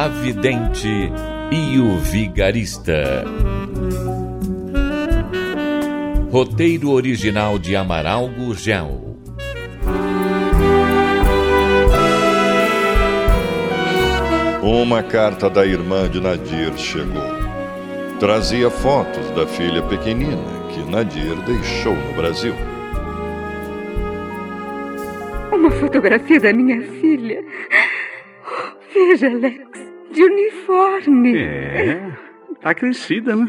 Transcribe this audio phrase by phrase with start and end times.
[0.00, 1.12] A Vidente
[1.52, 3.22] e o Vigarista.
[6.32, 9.18] Roteiro original de Amaral Gurgel.
[14.62, 17.20] Uma carta da irmã de Nadir chegou.
[18.18, 20.38] Trazia fotos da filha pequenina
[20.72, 22.54] que Nadir deixou no Brasil.
[25.52, 27.44] Uma fotografia da minha filha.
[28.92, 29.79] Veja, Alex,
[30.10, 31.38] de uniforme.
[31.38, 32.12] É,
[32.60, 33.48] tá crescida, né?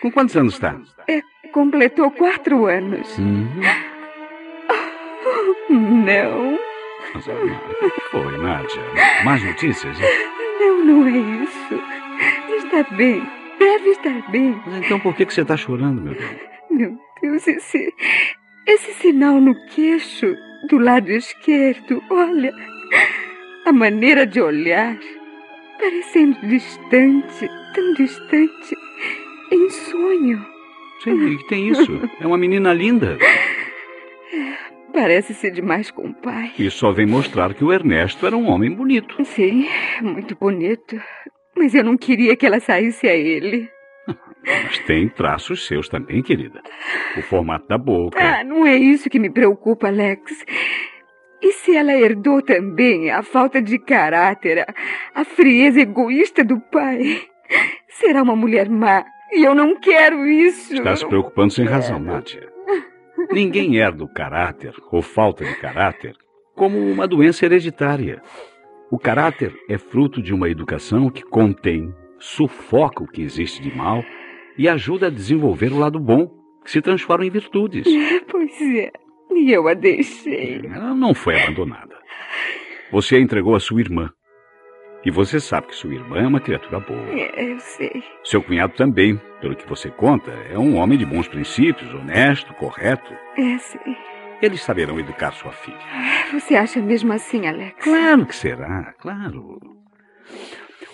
[0.00, 0.78] Com quantos anos está?
[1.08, 3.18] É, completou quatro anos.
[3.18, 3.48] Uhum.
[5.70, 6.58] Não.
[7.14, 8.82] Mas, o que foi, Nádia?
[9.24, 9.96] Mais notícias?
[10.60, 11.80] Não, não é isso.
[12.56, 13.22] Está bem.
[13.58, 14.60] Deve estar bem.
[14.66, 16.30] Mas então por que, que você está chorando, meu Deus?
[16.70, 17.92] Meu Deus, esse.
[18.66, 20.34] Esse sinal no queixo,
[20.68, 22.52] do lado esquerdo, olha.
[23.66, 24.98] A maneira de olhar,
[25.78, 28.76] parecendo distante, tão distante,
[29.52, 30.46] em sonho.
[31.02, 32.10] Sim, que tem isso?
[32.20, 33.18] É uma menina linda.
[34.92, 36.52] Parece-se demais com o pai.
[36.58, 39.22] Isso só vem mostrar que o Ernesto era um homem bonito.
[39.24, 39.68] Sim,
[40.00, 41.00] muito bonito.
[41.56, 43.68] Mas eu não queria que ela saísse a ele.
[44.46, 46.62] Mas tem traços seus também, querida.
[47.18, 48.18] O formato da boca.
[48.18, 50.44] Ah, não é isso que me preocupa, Alex.
[51.44, 54.64] E se ela herdou também a falta de caráter,
[55.14, 57.20] a, frieza egoísta do pai?
[57.86, 59.04] Será uma mulher má.
[59.30, 60.72] E eu não quero isso.
[60.72, 62.48] Está se preocupando sem razão, Nádia.
[63.30, 66.16] Ninguém herda o caráter, ou falta de caráter,
[66.54, 68.22] como uma doença hereditária.
[68.90, 74.02] O caráter é fruto de uma educação que contém, sufoca o que existe de mal
[74.56, 76.26] e ajuda a desenvolver o lado bom,
[76.64, 77.86] que se transforma em virtudes.
[78.30, 79.03] Pois é.
[79.30, 80.62] E eu a deixei.
[80.64, 81.96] Ela não foi abandonada.
[82.90, 84.10] Você a entregou à sua irmã.
[85.04, 87.10] E você sabe que sua irmã é uma criatura boa.
[87.10, 88.02] É, eu sei.
[88.22, 93.12] Seu cunhado também, pelo que você conta, é um homem de bons princípios, honesto, correto.
[93.36, 93.96] É, sei.
[94.40, 95.78] Eles saberão educar sua filha.
[96.32, 97.84] Você acha mesmo assim, Alex?
[97.84, 99.58] Claro que será, claro.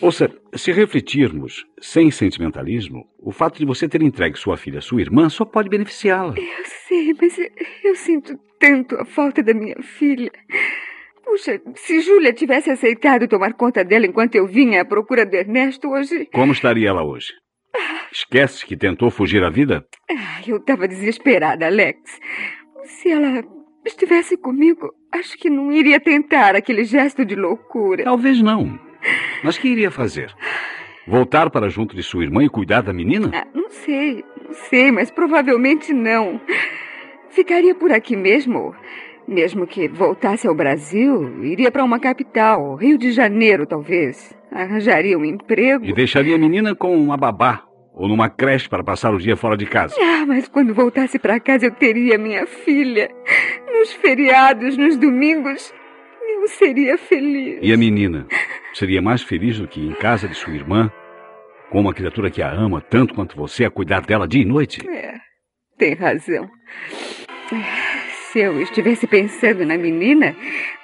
[0.02, 5.02] Ouça, se refletirmos sem sentimentalismo, o fato de você ter entregue sua filha à sua
[5.02, 6.34] irmã só pode beneficiá-la.
[6.38, 7.50] Eu sei, mas eu,
[7.84, 10.30] eu sinto tanto a falta da minha filha.
[11.22, 15.88] Puxa, se Júlia tivesse aceitado tomar conta dela enquanto eu vinha à procura do Ernesto,
[15.88, 16.26] hoje.
[16.32, 17.34] Como estaria ela hoje?
[18.10, 19.84] Esquece que tentou fugir à vida?
[20.10, 22.18] Ah, eu estava desesperada, Alex.
[22.84, 23.44] Se ela
[23.84, 28.02] estivesse comigo, acho que não iria tentar aquele gesto de loucura.
[28.04, 28.89] Talvez não.
[29.42, 30.34] Mas que iria fazer?
[31.06, 33.30] Voltar para junto de sua irmã e cuidar da menina?
[33.34, 36.40] Ah, não sei, não sei, mas provavelmente não.
[37.30, 38.74] Ficaria por aqui mesmo.
[39.26, 44.36] Mesmo que voltasse ao Brasil, iria para uma capital, Rio de Janeiro, talvez.
[44.50, 45.84] Arranjaria um emprego.
[45.84, 49.56] E deixaria a menina com uma babá ou numa creche para passar o dia fora
[49.56, 49.94] de casa.
[50.00, 53.10] Ah, mas quando voltasse para casa eu teria minha filha.
[53.72, 55.72] Nos feriados, nos domingos,
[56.22, 57.58] eu seria feliz.
[57.62, 58.26] E a menina
[58.72, 60.90] seria mais feliz do que em casa de sua irmã,
[61.70, 64.80] com uma criatura que a ama tanto quanto você a cuidar dela dia e noite?
[64.88, 65.14] É,
[65.78, 66.48] tem razão.
[68.32, 70.36] Se eu estivesse pensando na menina,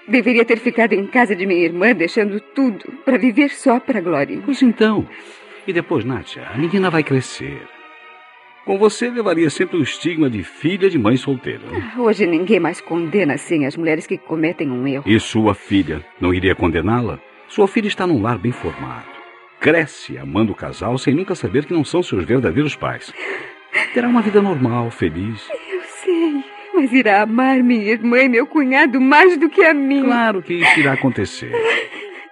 [0.08, 4.40] deveria ter ficado em casa de minha irmã, deixando tudo para viver só para Glória.
[4.44, 5.08] Pois então.
[5.66, 7.60] E depois, Nátia, a menina vai crescer.
[8.64, 11.62] Com você levaria sempre o estigma de filha de mãe solteira.
[11.96, 15.04] Hoje ninguém mais condena assim as mulheres que cometem um erro.
[15.06, 17.20] E sua filha não iria condená-la?
[17.48, 19.06] Sua filha está num lar bem formado.
[19.60, 23.12] Cresce amando o casal sem nunca saber que não são seus verdadeiros pais.
[23.94, 25.48] Terá uma vida normal, feliz.
[25.50, 26.44] Eu sei,
[26.74, 30.02] mas irá amar minha irmã e meu cunhado mais do que a mim.
[30.04, 31.52] Claro que isso irá acontecer.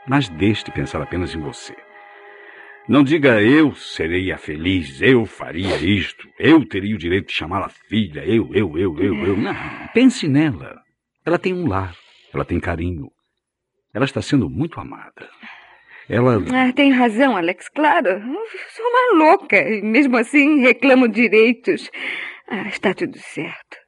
[0.07, 1.75] Mas deixe de pensar apenas em você.
[2.87, 7.71] Não diga eu serei a feliz, eu faria isto, eu teria o direito de chamá-la
[7.71, 9.37] filha, eu, eu, eu, eu, eu.
[9.39, 9.55] Não,
[9.95, 10.83] pense nela.
[11.25, 11.97] Ela tem um lar,
[12.33, 13.11] ela tem carinho.
[13.94, 15.29] Ela está sendo muito amada.
[16.08, 16.43] Ela.
[16.52, 18.08] Ah, tem razão, Alex, claro.
[18.08, 21.91] Eu sou uma louca e mesmo assim reclamo direitos.
[22.49, 23.79] Ah, está tudo certo.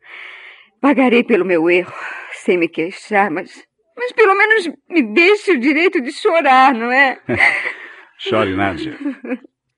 [0.81, 1.93] Pagarei pelo meu erro,
[2.33, 3.65] sem me queixar, mas
[3.97, 7.19] Mas pelo menos me deixe o direito de chorar, não é?
[8.19, 8.97] Chore, Nádia.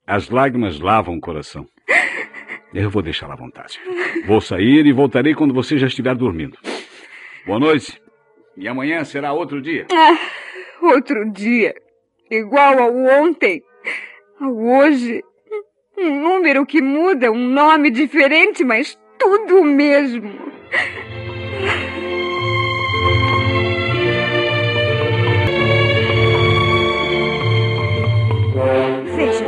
[0.06, 1.66] As lágrimas lavam o coração.
[2.74, 3.80] Eu vou deixá-la à vontade.
[4.26, 6.58] Vou sair e voltarei quando você já estiver dormindo.
[7.46, 7.98] Boa noite.
[8.58, 9.86] E amanhã será outro dia.
[9.92, 10.18] Ah,
[10.82, 11.74] outro dia.
[12.30, 13.62] Igual ao ontem.
[14.40, 15.22] Ao hoje.
[15.96, 20.30] Um número que muda, um nome diferente, mas tudo o mesmo.
[29.16, 29.44] Veja,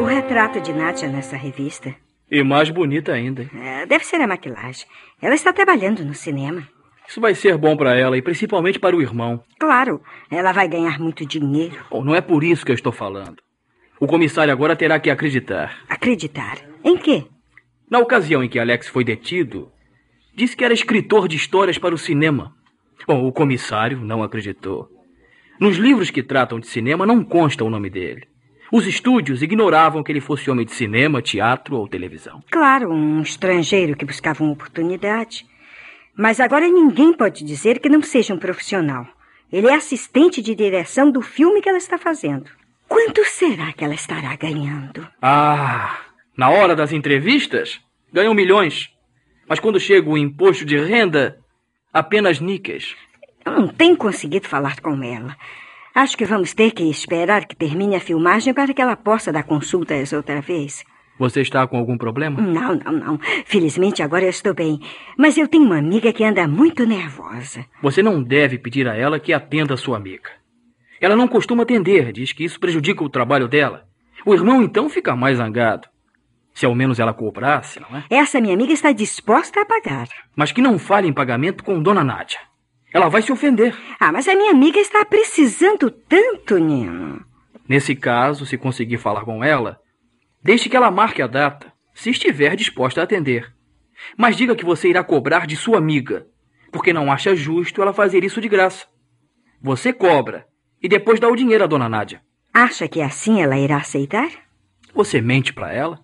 [0.00, 1.94] o retrato de Nádia nessa revista.
[2.30, 3.42] E mais bonita ainda.
[3.42, 3.50] hein?
[3.54, 4.86] É, deve ser a maquilagem.
[5.20, 6.66] Ela está trabalhando no cinema.
[7.08, 9.42] Isso vai ser bom para ela e principalmente para o irmão.
[9.58, 11.82] Claro, ela vai ganhar muito dinheiro.
[11.90, 13.36] Bom, não é por isso que eu estou falando.
[13.98, 15.78] O comissário agora terá que acreditar.
[15.88, 16.58] Acreditar.
[16.84, 17.24] Em quê?
[17.90, 19.72] Na ocasião em que Alex foi detido,
[20.36, 22.52] disse que era escritor de histórias para o cinema.
[23.06, 24.86] Bom, o comissário não acreditou.
[25.58, 28.28] Nos livros que tratam de cinema não consta o nome dele.
[28.70, 32.42] Os estúdios ignoravam que ele fosse homem de cinema, teatro ou televisão.
[32.50, 35.46] Claro, um estrangeiro que buscava uma oportunidade.
[36.18, 39.06] Mas agora ninguém pode dizer que não seja um profissional.
[39.52, 42.50] Ele é assistente de direção do filme que ela está fazendo.
[42.88, 45.06] Quanto será que ela estará ganhando?
[45.22, 45.96] Ah,
[46.36, 47.80] na hora das entrevistas,
[48.12, 48.90] ganham milhões.
[49.48, 51.38] Mas quando chega o imposto de renda,
[51.92, 52.96] apenas níqueis.
[53.46, 55.36] Eu não tenho conseguido falar com ela.
[55.94, 59.44] Acho que vamos ter que esperar que termine a filmagem para que ela possa dar
[59.44, 60.84] consultas outra vez.
[61.18, 62.40] Você está com algum problema?
[62.40, 63.20] Não, não, não.
[63.44, 64.80] Felizmente agora eu estou bem.
[65.16, 67.64] Mas eu tenho uma amiga que anda muito nervosa.
[67.82, 70.30] Você não deve pedir a ela que atenda a sua amiga.
[71.00, 73.86] Ela não costuma atender, diz que isso prejudica o trabalho dela.
[74.24, 75.88] O irmão então fica mais zangado.
[76.52, 78.04] Se ao menos ela cobrasse, não é?
[78.10, 80.08] Essa minha amiga está disposta a pagar.
[80.34, 82.40] Mas que não fale em pagamento com Dona Nádia.
[82.92, 83.76] Ela vai se ofender.
[84.00, 87.24] Ah, mas a minha amiga está precisando tanto, Nino.
[87.68, 89.78] Nesse caso, se conseguir falar com ela,
[90.42, 93.52] deixe que ela marque a data, se estiver disposta a atender.
[94.16, 96.26] Mas diga que você irá cobrar de sua amiga,
[96.70, 98.86] porque não acha justo ela fazer isso de graça.
[99.60, 100.46] Você cobra
[100.82, 102.22] e depois dá o dinheiro à Dona Nádia.
[102.52, 104.30] Acha que assim ela irá aceitar?
[104.94, 106.00] Você mente para ela?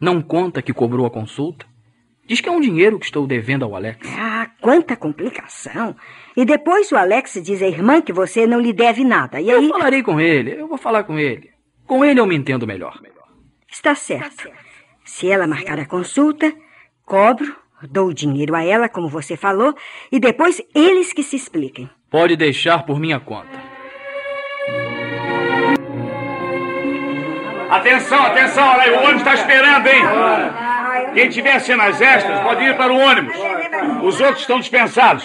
[0.00, 1.66] Não conta que cobrou a consulta?
[2.26, 4.08] Diz que é um dinheiro que estou devendo ao Alex.
[4.18, 5.94] Ah, quanta complicação.
[6.36, 9.40] E depois o Alex diz à irmã que você não lhe deve nada.
[9.40, 9.64] E aí.
[9.64, 11.50] Eu falarei com ele, eu vou falar com ele.
[11.86, 13.00] Com ele eu me entendo melhor.
[13.76, 14.50] Está certo.
[15.04, 16.50] Se ela marcar a consulta,
[17.04, 19.74] cobro, dou o dinheiro a ela, como você falou,
[20.10, 21.88] e depois eles que se expliquem.
[22.10, 23.60] Pode deixar por minha conta.
[27.70, 30.02] Atenção, atenção, olha aí, o ônibus está esperando, hein?
[31.12, 33.36] Quem tiver cenas extras pode ir para o ônibus.
[34.02, 35.22] Os outros estão dispensados.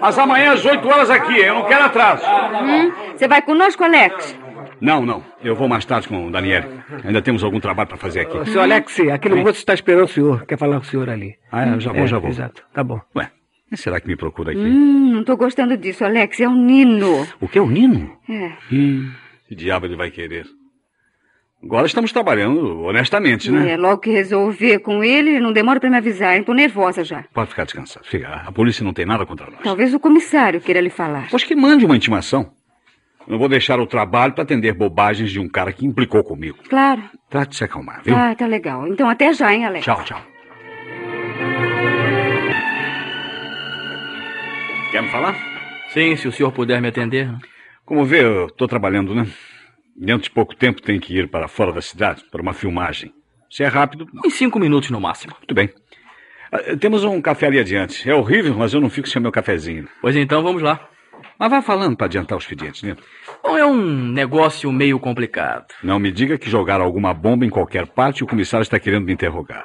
[0.00, 2.24] Mas amanhã às 8 horas aqui, eu não quero atraso.
[2.26, 2.92] Hum?
[3.16, 4.36] Você vai conosco, Alex?
[4.80, 5.22] Não, não.
[5.42, 6.64] Eu vou mais tarde com o Daniel.
[7.04, 8.50] Ainda temos algum trabalho para fazer aqui.
[8.50, 10.44] Seu Alex, aquele moço está esperando o senhor.
[10.46, 11.34] Quer falar com o senhor ali.
[11.50, 12.30] Ah, eu já vou, É, já vou.
[12.30, 12.62] Exato.
[12.72, 13.00] Tá bom.
[13.16, 13.30] Ué,
[13.68, 14.60] quem será que me procura aqui?
[14.60, 16.40] Hum, não tô gostando disso, Alex.
[16.40, 17.26] É o Nino.
[17.40, 18.16] O que é o Nino?
[18.28, 18.52] É.
[18.72, 19.10] Hum,
[19.48, 20.44] que diabo ele vai querer?
[21.64, 23.72] Agora estamos trabalhando honestamente, né?
[23.72, 26.44] É, logo que resolver com ele, não demora pra me avisar, hein?
[26.44, 27.24] Tô nervosa já.
[27.32, 28.04] Pode ficar descansado.
[28.06, 28.28] Fica.
[28.28, 29.60] A polícia não tem nada contra nós.
[29.64, 31.28] Talvez o comissário queira lhe falar.
[31.30, 32.52] Pois que mande uma intimação.
[33.28, 36.58] Não vou deixar o trabalho para atender bobagens de um cara que implicou comigo.
[36.68, 37.02] Claro.
[37.28, 38.14] Trate de se acalmar, viu?
[38.16, 38.86] Ah, tá legal.
[38.86, 39.84] Então até já, hein, Alex?
[39.84, 40.22] Tchau, tchau.
[44.92, 45.34] Quer me falar?
[45.88, 47.28] Sim, se o senhor puder me atender.
[47.84, 49.26] Como vê, eu estou trabalhando, né?
[49.96, 53.12] Dentro de pouco tempo tenho que ir para fora da cidade para uma filmagem.
[53.50, 55.34] Se é rápido, Em cinco minutos no máximo.
[55.38, 55.70] muito bem.
[56.52, 58.08] Ah, Temos um café ali adiante.
[58.08, 59.88] É horrível, mas eu não fico sem meu cafezinho.
[60.00, 60.88] Pois então vamos lá.
[61.38, 62.96] Mas vá falando para adiantar os pedidos, né?
[63.42, 65.66] Bom, é um negócio meio complicado.
[65.82, 69.04] Não me diga que jogaram alguma bomba em qualquer parte e o comissário está querendo
[69.04, 69.64] me interrogar.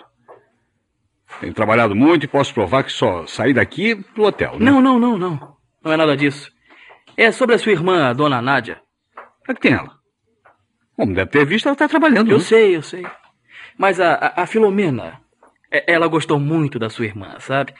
[1.39, 4.69] Tenho trabalhado muito e posso provar que só saí daqui pro hotel, né?
[4.69, 5.55] Não, não, não, não.
[5.83, 6.51] Não é nada disso.
[7.15, 8.79] É sobre a sua irmã, a dona Nádia.
[9.49, 9.91] O que tem ela?
[10.95, 12.29] Como deve ter visto, ela está trabalhando.
[12.29, 12.43] Eu né?
[12.43, 13.05] sei, eu sei.
[13.77, 15.19] Mas a, a, a Filomena,
[15.71, 17.73] é- ela gostou muito da sua irmã, sabe?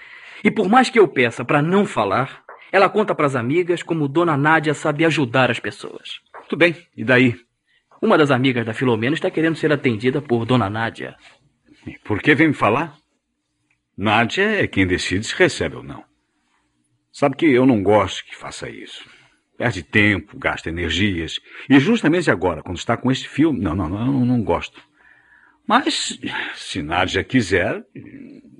[0.44, 2.42] E por mais que eu peça pra não falar,
[2.72, 6.22] ela conta pras amigas como Dona Nádia sabe ajudar as pessoas.
[6.48, 6.76] Tudo bem.
[6.96, 7.36] E daí?
[8.02, 11.16] Uma das amigas da Filomena está querendo ser atendida por Dona Nádia.
[11.86, 12.96] E Por que vem me falar?
[13.98, 16.04] Nádia é quem decide se recebe ou não.
[17.12, 19.06] Sabe que eu não gosto que faça isso.
[19.58, 21.40] Perde tempo, gasta energias.
[21.70, 23.60] E justamente agora, quando está com esse filme.
[23.60, 24.82] Não, não, não, eu não, não gosto.
[25.68, 26.20] Mas,
[26.56, 27.84] se Nádia quiser,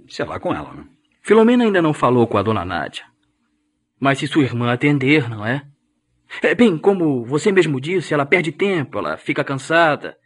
[0.08, 0.86] sei lá com ela, né?
[1.24, 3.11] Filomena ainda não falou com a Dona Nádia.
[4.02, 5.62] Mas se sua irmã atender, não é?
[6.42, 6.56] é?
[6.56, 10.18] Bem, como você mesmo disse, ela perde tempo, ela fica cansada.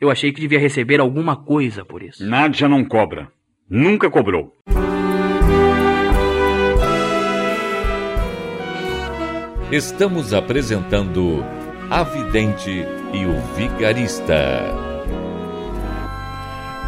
[0.00, 2.24] Eu achei que devia receber alguma coisa por isso.
[2.24, 3.28] Nádia não cobra.
[3.68, 4.52] Nunca cobrou.
[9.72, 11.44] Estamos apresentando
[11.90, 12.70] A Vidente
[13.12, 14.88] e o Vigarista.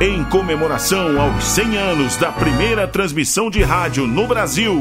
[0.01, 4.81] Em comemoração aos 100 anos da primeira transmissão de rádio no Brasil,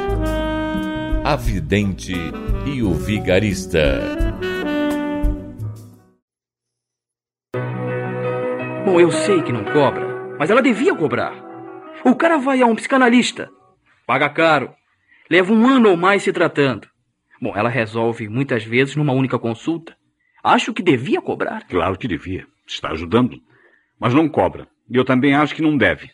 [1.31, 2.11] A Vidente
[2.65, 4.01] e o Vigarista.
[8.83, 11.33] Bom, eu sei que não cobra, mas ela devia cobrar.
[12.03, 13.49] O cara vai a um psicanalista,
[14.05, 14.75] paga caro,
[15.29, 16.89] leva um ano ou mais se tratando.
[17.41, 19.95] Bom, ela resolve muitas vezes numa única consulta.
[20.43, 21.65] Acho que devia cobrar.
[21.69, 22.45] Claro que devia.
[22.67, 23.41] Está ajudando.
[23.97, 24.67] Mas não cobra.
[24.89, 26.11] E eu também acho que não deve.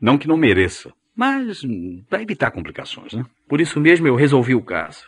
[0.00, 0.90] Não que não mereça.
[1.16, 3.24] Mas hum, para evitar complicações, né?
[3.48, 5.04] Por isso mesmo eu resolvi o caso.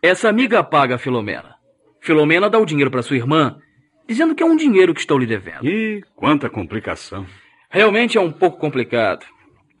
[0.00, 1.54] Essa amiga paga a Filomena.
[2.00, 3.58] Filomena dá o dinheiro para sua irmã,
[4.06, 5.66] dizendo que é um dinheiro que estou lhe devendo.
[5.66, 7.26] E quanta complicação.
[7.70, 9.26] Realmente é um pouco complicado.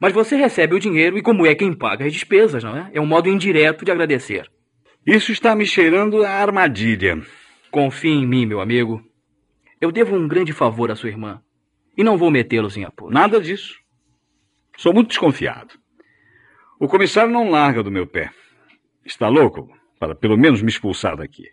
[0.00, 2.90] Mas você recebe o dinheiro e, como é quem paga as despesas, não é?
[2.92, 4.50] É um modo indireto de agradecer.
[5.06, 7.20] Isso está me cheirando a armadilha.
[7.70, 9.02] Confie em mim, meu amigo.
[9.80, 11.40] Eu devo um grande favor à sua irmã.
[11.96, 13.14] E não vou metê-los em apuros.
[13.14, 13.83] Nada disso.
[14.76, 15.74] Sou muito desconfiado.
[16.78, 18.30] O comissário não larga do meu pé.
[19.04, 21.44] Está louco para pelo menos me expulsar daqui.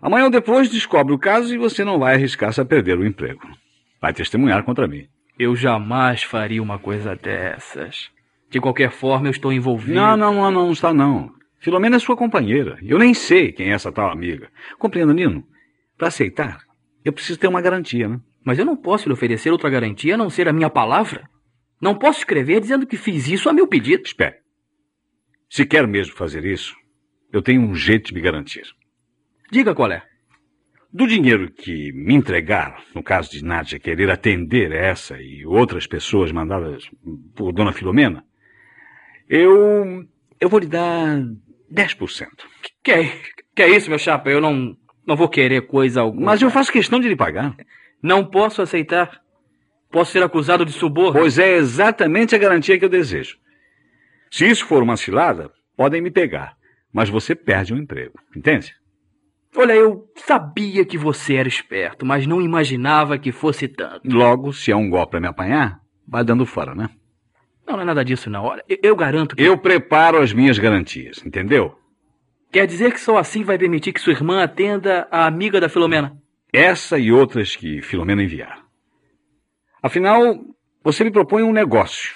[0.00, 3.48] Amanhã ou depois descobre o caso e você não vai arriscar-se a perder o emprego.
[4.00, 5.06] Vai testemunhar contra mim.
[5.38, 8.10] Eu jamais faria uma coisa dessas.
[8.50, 9.94] De qualquer forma, eu estou envolvido.
[9.94, 11.32] Não, não, não, não está não.
[11.58, 12.76] Filomena é sua companheira.
[12.82, 14.50] Eu nem sei quem é essa tal amiga.
[14.78, 15.44] Compreenda, Nino?
[15.96, 16.58] Para aceitar,
[17.04, 18.20] eu preciso ter uma garantia, né?
[18.44, 21.30] Mas eu não posso lhe oferecer outra garantia a não ser a minha palavra.
[21.82, 24.04] Não posso escrever dizendo que fiz isso a meu pedido.
[24.04, 24.36] Espere.
[25.50, 26.76] Se quer mesmo fazer isso,
[27.32, 28.62] eu tenho um jeito de me garantir.
[29.50, 30.02] Diga qual é.
[30.92, 36.30] Do dinheiro que me entregar, no caso de Nádia querer atender essa e outras pessoas
[36.30, 36.88] mandadas
[37.34, 38.24] por Dona Filomena,
[39.28, 40.06] eu.
[40.40, 41.18] eu vou lhe dar
[41.72, 42.28] 10%.
[42.84, 43.12] Que é,
[43.56, 44.30] que é isso, meu chapa?
[44.30, 46.26] Eu não, não vou querer coisa alguma.
[46.26, 47.56] Mas eu faço questão de lhe pagar.
[48.00, 49.20] Não posso aceitar.
[49.92, 51.20] Posso ser acusado de suborno.
[51.20, 53.36] Pois é exatamente a garantia que eu desejo.
[54.30, 56.56] Se isso for uma cilada, podem me pegar.
[56.90, 58.18] Mas você perde o um emprego.
[58.34, 58.74] Entende?
[59.54, 64.00] Olha, eu sabia que você era esperto, mas não imaginava que fosse tanto.
[64.04, 66.88] Logo, se é um golpe para me apanhar, vai dando fora, né?
[67.66, 68.44] Não, não é nada disso, não.
[68.44, 69.42] Olha, eu, eu garanto que.
[69.42, 71.76] Eu preparo as minhas garantias, entendeu?
[72.50, 76.16] Quer dizer que só assim vai permitir que sua irmã atenda a amiga da Filomena?
[76.50, 78.61] Essa e outras que Filomena enviar.
[79.82, 80.38] Afinal,
[80.84, 82.14] você me propõe um negócio.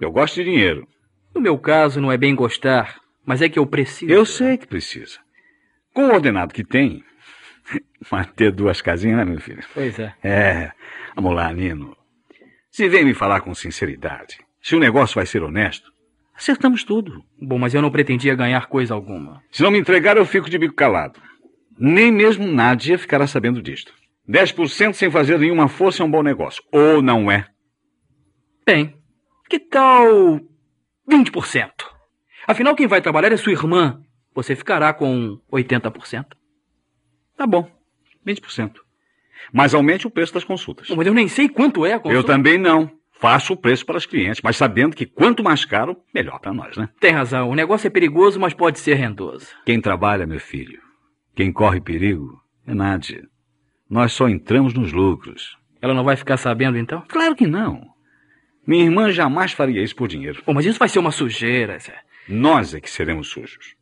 [0.00, 0.86] Eu gosto de dinheiro.
[1.34, 4.12] No meu caso, não é bem gostar, mas é que eu preciso.
[4.12, 5.18] Eu sei que precisa.
[5.92, 7.04] Com o ordenado que tem,
[8.10, 9.62] manter duas casinhas, né, meu filho?
[9.74, 10.14] Pois é.
[10.22, 10.72] É.
[11.16, 11.96] Vamos lá, Nino.
[12.70, 15.92] Se vem me falar com sinceridade, se o negócio vai ser honesto,
[16.34, 17.24] acertamos tudo.
[17.40, 19.42] Bom, mas eu não pretendia ganhar coisa alguma.
[19.50, 21.20] Se não me entregar, eu fico de bico calado.
[21.76, 23.92] Nem mesmo Nádia ficará sabendo disto.
[24.30, 26.62] 10% sem fazer nenhuma força é um bom negócio.
[26.70, 27.46] Ou não é?
[28.64, 28.94] Bem,
[29.48, 30.40] que tal
[31.10, 31.70] 20%?
[32.46, 34.00] Afinal, quem vai trabalhar é sua irmã.
[34.32, 36.26] Você ficará com 80%.
[37.36, 37.68] Tá bom,
[38.24, 38.74] 20%.
[39.52, 40.88] Mas aumente o preço das consultas.
[40.90, 42.16] Mas eu nem sei quanto é a consulta.
[42.16, 42.90] Eu também não.
[43.12, 46.76] Faço o preço para os clientes, mas sabendo que quanto mais caro, melhor para nós,
[46.78, 46.88] né?
[46.98, 47.50] Tem razão.
[47.50, 49.48] O negócio é perigoso, mas pode ser rendoso.
[49.66, 50.80] Quem trabalha, meu filho,
[51.34, 53.29] quem corre perigo é Nádia.
[53.90, 55.58] Nós só entramos nos lucros.
[55.82, 57.02] Ela não vai ficar sabendo, então?
[57.08, 57.88] Claro que não.
[58.64, 60.40] Minha irmã jamais faria isso por dinheiro.
[60.44, 61.98] Pô, mas isso vai ser uma sujeira, Zé.
[62.28, 63.74] Nós é que seremos sujos.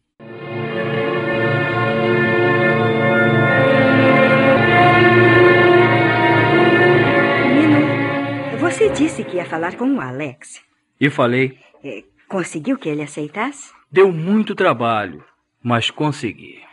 [7.54, 10.62] Nino, você disse que ia falar com o Alex.
[10.98, 11.58] E falei.
[11.84, 13.72] É, conseguiu que ele aceitasse?
[13.92, 15.22] Deu muito trabalho,
[15.62, 16.66] mas consegui.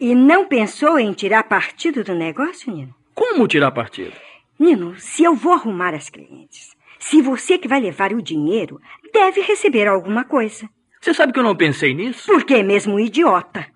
[0.00, 2.94] E não pensou em tirar partido do negócio, Nino?
[3.14, 4.12] Como tirar partido?
[4.58, 8.80] Nino, se eu vou arrumar as clientes, se você que vai levar o dinheiro,
[9.12, 10.68] deve receber alguma coisa.
[11.00, 12.26] Você sabe que eu não pensei nisso?
[12.26, 13.66] Porque é mesmo um idiota.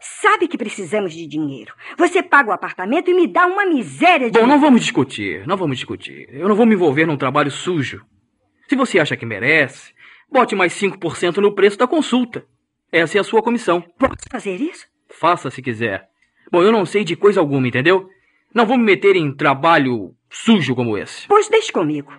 [0.00, 1.74] Sabe que precisamos de dinheiro.
[1.96, 4.38] Você paga o apartamento e me dá uma miséria de.
[4.38, 6.28] Bom, não vamos discutir, não vamos discutir.
[6.30, 8.04] Eu não vou me envolver num trabalho sujo.
[8.68, 9.92] Se você acha que merece,
[10.30, 12.44] bote mais 5% no preço da consulta.
[12.92, 13.82] Essa é a sua comissão.
[13.98, 14.86] Posso fazer isso?
[15.18, 16.08] Faça se quiser.
[16.52, 18.08] Bom, eu não sei de coisa alguma, entendeu?
[18.54, 21.26] Não vou me meter em trabalho sujo como esse.
[21.26, 22.12] Pois deixe comigo.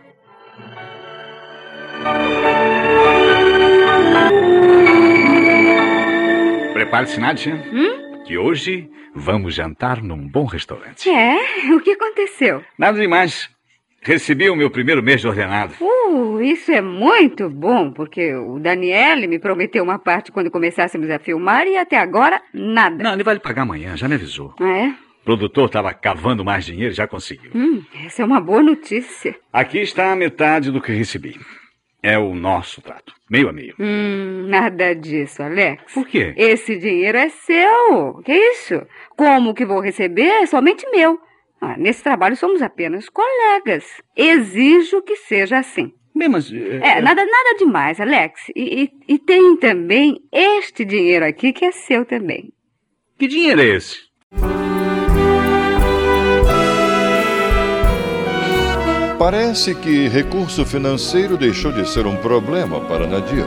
[6.74, 7.56] Prepare-se, Nadia.
[7.72, 8.24] Hum?
[8.26, 11.10] Que hoje vamos jantar num bom restaurante.
[11.10, 11.38] É?
[11.74, 12.64] O que aconteceu?
[12.78, 13.50] Nada demais.
[14.02, 15.74] Recebi o meu primeiro mês de ordenado.
[15.82, 21.20] Uh, isso é muito bom, porque o Daniele me prometeu uma parte quando começássemos a
[21.20, 23.04] filmar e até agora nada.
[23.04, 24.54] Não, ele vai lhe pagar amanhã, já me avisou.
[24.60, 24.88] Ah, é?
[25.22, 27.52] O produtor estava cavando mais dinheiro e já conseguiu.
[27.54, 29.36] Hum, essa é uma boa notícia.
[29.52, 31.36] Aqui está a metade do que recebi.
[32.02, 33.12] É o nosso trato.
[33.30, 33.76] Meio a meio.
[33.78, 35.94] Hum, nada disso, Alex.
[35.94, 36.34] Por quê?
[36.38, 38.22] Esse dinheiro é seu.
[38.24, 38.82] Que isso?
[39.18, 41.20] Como que vou receber é somente meu.
[41.60, 43.86] Ah, nesse trabalho somos apenas colegas.
[44.16, 45.92] Exijo que seja assim.
[46.16, 46.52] Bem, mas.
[46.52, 48.50] É, nada, nada demais, Alex.
[48.56, 52.52] E, e, e tem também este dinheiro aqui que é seu também.
[53.20, 54.08] Que dinheiro é esse?
[59.20, 63.46] Parece que recurso financeiro deixou de ser um problema para Nadir.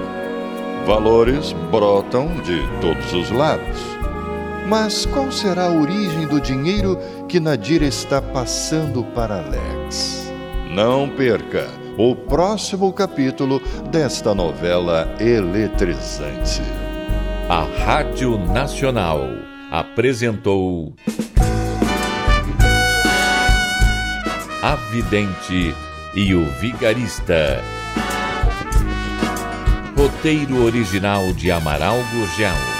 [0.84, 3.89] Valores brotam de todos os lados.
[4.70, 6.96] Mas qual será a origem do dinheiro
[7.28, 10.32] que Nadir está passando para Alex?
[10.72, 11.66] Não perca
[11.98, 13.60] o próximo capítulo
[13.90, 16.62] desta novela eletrizante.
[17.48, 19.18] A Rádio Nacional
[19.72, 20.94] apresentou.
[24.62, 25.74] A Vidente
[26.14, 27.60] e o Vigarista.
[29.98, 32.79] Roteiro original de Amaral Gurgel.